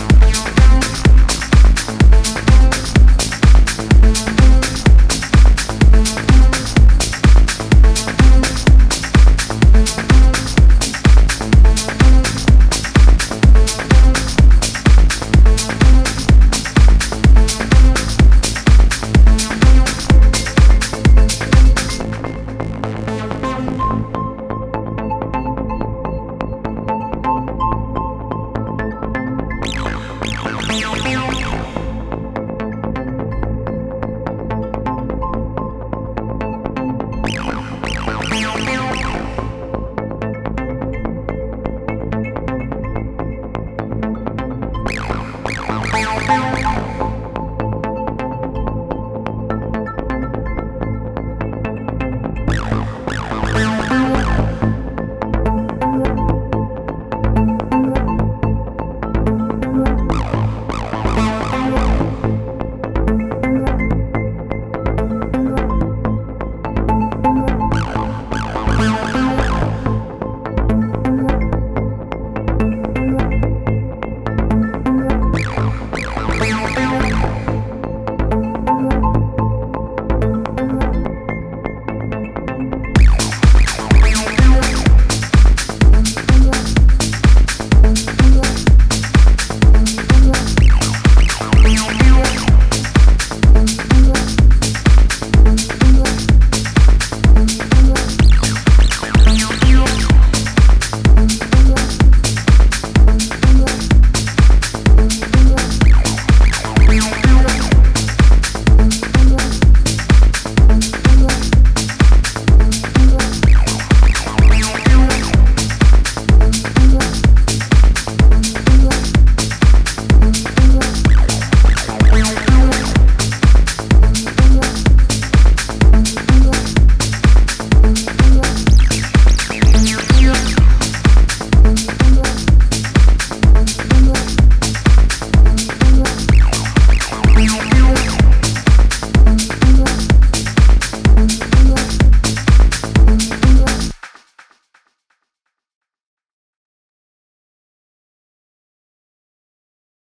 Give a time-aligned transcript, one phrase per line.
[0.00, 0.39] you
[38.40, 38.89] Música